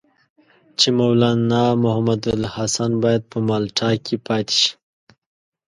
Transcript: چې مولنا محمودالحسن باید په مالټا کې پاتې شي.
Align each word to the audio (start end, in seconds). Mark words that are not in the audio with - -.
چې 0.79 0.87
مولنا 0.97 1.63
محمودالحسن 1.83 2.91
باید 3.03 3.23
په 3.31 3.37
مالټا 3.47 3.91
کې 4.05 4.15
پاتې 4.27 4.55
شي. 4.61 4.71